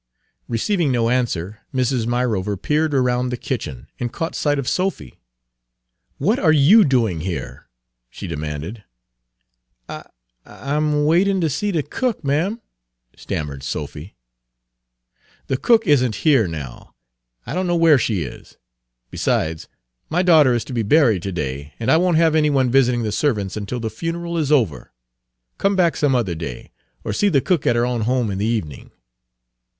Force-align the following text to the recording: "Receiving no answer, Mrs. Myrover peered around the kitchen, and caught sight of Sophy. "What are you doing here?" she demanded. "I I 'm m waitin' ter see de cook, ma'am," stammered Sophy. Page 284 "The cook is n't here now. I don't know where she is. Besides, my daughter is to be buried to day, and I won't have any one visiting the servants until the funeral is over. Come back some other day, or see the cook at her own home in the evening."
"Receiving 0.47 0.91
no 0.91 1.11
answer, 1.11 1.59
Mrs. 1.71 2.07
Myrover 2.07 2.57
peered 2.59 2.91
around 2.91 3.29
the 3.29 3.37
kitchen, 3.37 3.85
and 3.99 4.11
caught 4.11 4.33
sight 4.33 4.57
of 4.57 4.67
Sophy. 4.67 5.21
"What 6.17 6.39
are 6.39 6.51
you 6.51 6.83
doing 6.83 7.19
here?" 7.19 7.67
she 8.09 8.25
demanded. 8.25 8.83
"I 9.87 10.05
I 10.43 10.73
'm 10.75 10.91
m 10.91 11.05
waitin' 11.05 11.39
ter 11.39 11.49
see 11.49 11.71
de 11.71 11.83
cook, 11.83 12.23
ma'am," 12.23 12.61
stammered 13.15 13.61
Sophy. 13.61 14.15
Page 15.47 15.47
284 15.49 15.55
"The 15.55 15.61
cook 15.61 15.85
is 15.85 16.03
n't 16.03 16.15
here 16.27 16.47
now. 16.47 16.95
I 17.45 17.53
don't 17.53 17.67
know 17.67 17.75
where 17.75 17.99
she 17.99 18.23
is. 18.23 18.57
Besides, 19.11 19.67
my 20.09 20.23
daughter 20.23 20.55
is 20.55 20.65
to 20.65 20.73
be 20.73 20.81
buried 20.81 21.21
to 21.21 21.31
day, 21.31 21.75
and 21.79 21.91
I 21.91 21.97
won't 21.97 22.17
have 22.17 22.33
any 22.33 22.49
one 22.49 22.71
visiting 22.71 23.03
the 23.03 23.11
servants 23.11 23.55
until 23.55 23.79
the 23.79 23.91
funeral 23.91 24.35
is 24.35 24.51
over. 24.51 24.93
Come 25.59 25.75
back 25.75 25.95
some 25.95 26.15
other 26.15 26.33
day, 26.33 26.71
or 27.03 27.13
see 27.13 27.29
the 27.29 27.39
cook 27.39 27.67
at 27.67 27.75
her 27.75 27.85
own 27.85 28.01
home 28.01 28.31
in 28.31 28.39
the 28.39 28.47
evening." 28.47 28.89